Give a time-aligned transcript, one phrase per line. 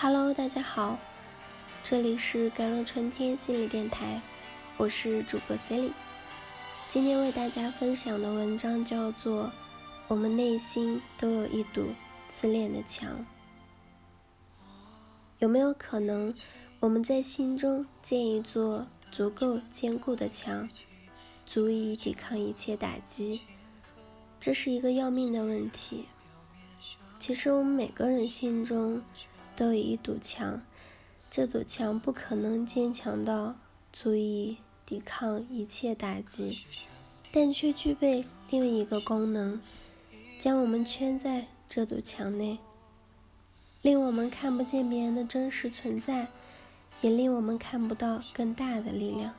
[0.00, 0.96] Hello，大家好，
[1.82, 4.22] 这里是甘露春天心理电台，
[4.76, 5.90] 我是主播 Sally。
[6.88, 9.46] 今天为大家分享的文章叫做
[10.06, 11.88] 《我们内心都有一堵
[12.28, 13.10] 自恋的墙》。
[15.40, 16.32] 有没有可能，
[16.78, 20.68] 我们在心中建一座足够坚固的墙，
[21.44, 23.40] 足以抵抗一切打击？
[24.38, 26.06] 这是一个要命的问题。
[27.18, 29.02] 其实，我们每个人心中。
[29.58, 30.62] 都有一堵墙，
[31.28, 33.56] 这堵墙不可能坚强到
[33.92, 36.64] 足以抵抗一切打击，
[37.32, 39.60] 但却具备另一个功能，
[40.38, 42.60] 将我们圈在这堵墙内，
[43.82, 46.28] 令我们看不见别人的真实存在，
[47.00, 49.34] 也令我们看不到更大的力量。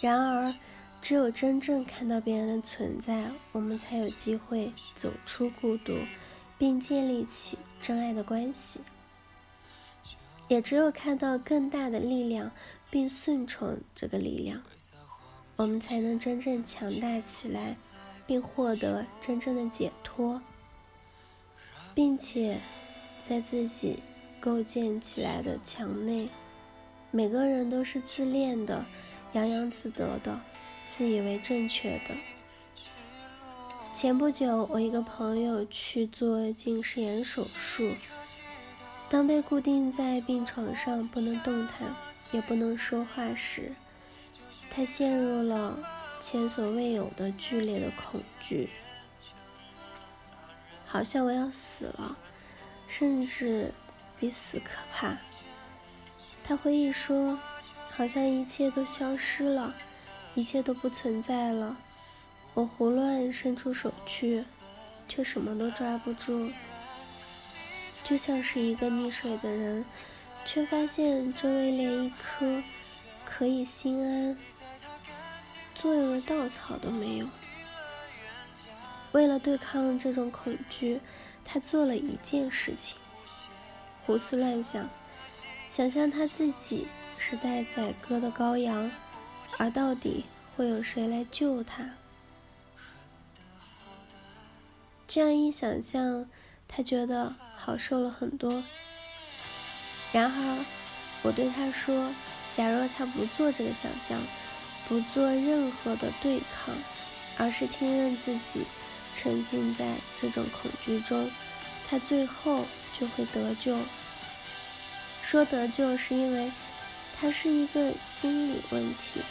[0.00, 0.54] 然而，
[1.02, 5.94] 只有真正看到别人的存在，我们才有机会走出孤独。
[6.58, 8.80] 并建立起真爱的关系，
[10.48, 12.52] 也只有看到更大的力量，
[12.90, 14.62] 并顺从这个力量，
[15.56, 17.76] 我们才能真正强大起来，
[18.26, 20.40] 并获得真正的解脱，
[21.94, 22.60] 并且
[23.20, 24.02] 在自己
[24.40, 26.28] 构建起来的墙内，
[27.10, 28.86] 每个人都是自恋的、
[29.32, 30.40] 洋洋自得的、
[30.88, 32.14] 自以为正确的。
[33.96, 37.92] 前不久，我一个朋友去做近视眼手术。
[39.08, 41.96] 当被固定在病床上不能动弹，
[42.30, 43.72] 也不能说话时，
[44.70, 45.78] 他陷入了
[46.20, 48.68] 前所未有的剧烈的恐惧，
[50.84, 52.18] 好像我要死了，
[52.86, 53.72] 甚至
[54.20, 55.16] 比死可怕。
[56.44, 57.38] 他回忆说，
[57.90, 59.74] 好像一切都消失了，
[60.34, 61.78] 一切都不存在了。
[62.56, 64.46] 我胡乱伸出手去，
[65.06, 66.50] 却什么都抓不住，
[68.02, 69.84] 就像是一个溺水的人，
[70.46, 72.62] 却发现周围连一颗
[73.26, 74.34] 可以心安
[75.74, 77.28] 作用的稻草都没有。
[79.12, 81.02] 为了对抗这种恐惧，
[81.44, 82.96] 他做了一件事情：
[84.06, 84.88] 胡思乱想，
[85.68, 86.86] 想象他自己
[87.18, 88.90] 是待宰割的羔羊，
[89.58, 90.24] 而到底
[90.56, 91.90] 会有谁来救他？
[95.16, 96.26] 这样一想象，
[96.68, 98.62] 他觉得好受了很多。
[100.12, 100.64] 然而，
[101.22, 102.12] 我对他说
[102.52, 104.20] ：“假若他不做这个想象，
[104.86, 106.76] 不做任何的对抗，
[107.38, 108.66] 而是听任自己
[109.14, 111.30] 沉浸在这种恐惧中，
[111.88, 113.78] 他最后就会得救。
[115.22, 116.52] 说得救，是因为
[117.18, 119.22] 她是一个心理问题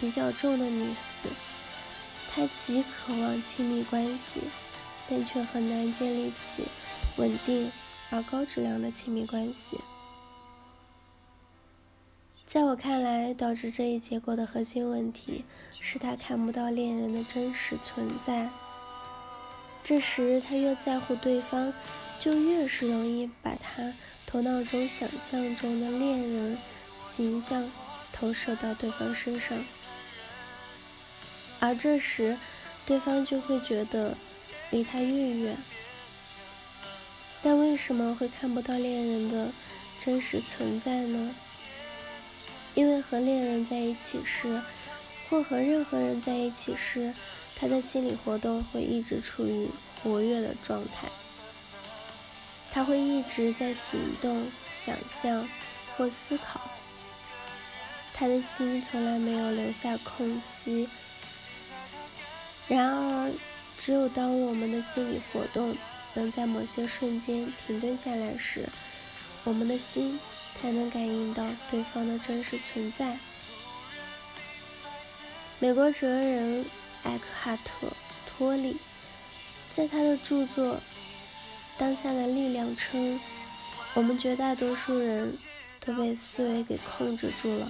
[0.00, 1.28] 比较重的女子，
[2.28, 4.40] 她极渴望亲密关系。”
[5.08, 6.64] 但却很难建立起
[7.16, 7.72] 稳定
[8.10, 9.78] 而高质量的亲密关系。
[12.44, 15.44] 在我看来，导致这一结果的核心问题
[15.80, 18.50] 是他看不到恋人的真实存在。
[19.82, 21.72] 这时，他越在乎对方，
[22.18, 23.94] 就越是容易把他
[24.26, 26.58] 头脑中想象中的恋人
[27.00, 27.70] 形象
[28.12, 29.64] 投射到对方身上，
[31.60, 32.38] 而这时，
[32.84, 34.16] 对方就会觉得。
[34.70, 35.56] 离他越远，
[37.40, 39.50] 但为什么会看不到恋人的
[39.98, 41.34] 真实存在呢？
[42.74, 44.62] 因为和恋人在一起时，
[45.28, 47.14] 或和任何人在一起时，
[47.56, 49.70] 他的心理活动会一直处于
[50.02, 51.08] 活跃的状态，
[52.70, 55.48] 他会一直在行动、想象
[55.96, 56.60] 或思考，
[58.12, 60.88] 他的心从来没有留下空隙。
[62.68, 63.32] 然而。
[63.78, 65.76] 只有当我们的心理活动
[66.14, 68.68] 能在某些瞬间停顿下来时，
[69.44, 70.18] 我们的心
[70.54, 73.16] 才能感应到对方的真实存在。
[75.60, 76.66] 美国哲人
[77.04, 77.86] 艾克哈特·
[78.26, 78.76] 托利
[79.70, 80.74] 在他的著作
[81.78, 83.20] 《当下的力量》称
[83.94, 85.36] ：“我们绝大多数人
[85.78, 87.68] 都被思维给控制住了。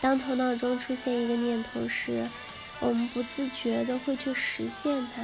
[0.00, 2.28] 当头脑中出现一个念头时，”
[2.80, 5.22] 我们不自觉的会去实现它，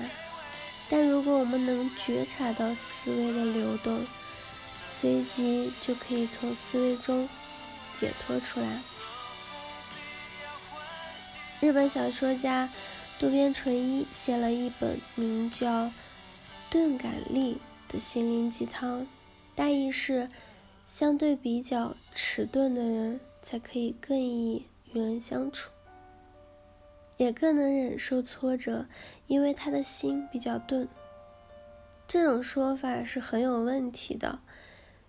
[0.88, 4.04] 但如果我们能觉察到思维的流动，
[4.86, 7.28] 随即就可以从思维中
[7.92, 8.82] 解脱出来。
[11.60, 12.68] 日本小说家
[13.18, 15.86] 渡边淳一写了一本名叫
[16.68, 17.58] 《钝感力》
[17.92, 19.06] 的心灵鸡汤，
[19.54, 20.28] 大意是：
[20.86, 25.70] 相对比较迟钝的人才可以更易与人相处。
[27.16, 28.86] 也更能忍受挫折，
[29.26, 30.88] 因为他的心比较钝。
[32.06, 34.40] 这种说法是很有问题的。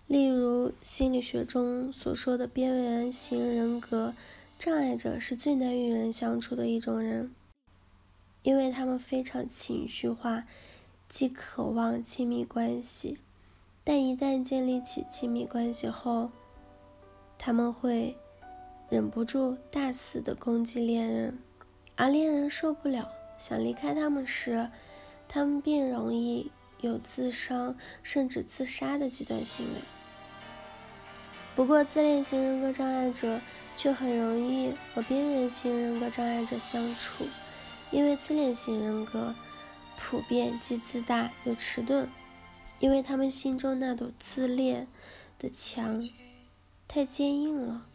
[0.06, 4.14] 例如，心理学中所说的边缘型人格
[4.56, 7.34] 障碍者是最难与人相处的一种人，
[8.42, 10.44] 因为他们非常情绪化，
[11.08, 13.18] 既渴望亲密关系，
[13.82, 16.30] 但一旦建立起亲密关系后，
[17.36, 18.16] 他们会
[18.88, 21.38] 忍不住大肆的攻击恋人，
[21.96, 24.70] 而恋人受不了，想离开他们时，
[25.26, 29.80] 他们便容易有自伤甚至自杀的极端行为。
[31.54, 33.40] 不过，自恋型人格障碍者
[33.76, 37.24] 却很容易和边缘型人格障碍者相处，
[37.90, 39.34] 因为自恋型人格
[39.98, 42.10] 普遍既自大又迟钝，
[42.78, 44.86] 因为他们心中那堵自恋
[45.38, 46.06] 的墙
[46.86, 47.86] 太坚硬了。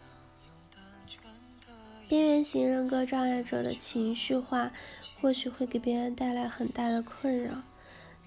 [2.12, 4.74] 边缘型人格障碍者的情绪化
[5.22, 7.64] 或许会给别人带来很大的困扰，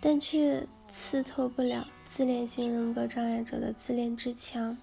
[0.01, 4.79] 但却刺透不了自恋型人格障碍者的自恋之墙。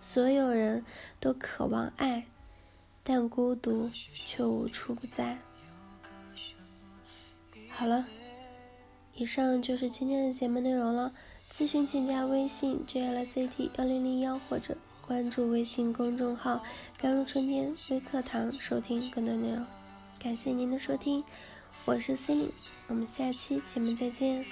[0.00, 0.82] 所有人
[1.20, 2.24] 都渴望爱，
[3.02, 5.36] 但孤独却无处不在。
[7.68, 8.06] 好了，
[9.14, 11.12] 以上就是今天的节目内容了。
[11.50, 14.74] 咨询请加微信 jlct 幺零零幺或者。
[15.06, 16.64] 关注微信公众号
[16.96, 19.62] “甘露春天微课堂”，收听更多内容。
[20.18, 21.22] 感谢您的收听，
[21.84, 22.48] 我是 Cindy，
[22.88, 24.46] 我们下期节目再见。